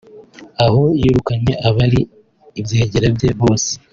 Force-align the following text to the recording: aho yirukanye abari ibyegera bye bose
aho 0.65 0.83
yirukanye 1.01 1.53
abari 1.67 2.01
ibyegera 2.59 3.07
bye 3.15 3.31
bose 3.39 3.71